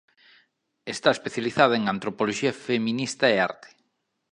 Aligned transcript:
Está 0.93 1.09
especializada 1.13 1.73
en 1.79 1.83
antropoloxía 1.93 2.53
feminista 2.69 3.25
e 3.35 3.37
arte. 3.49 3.69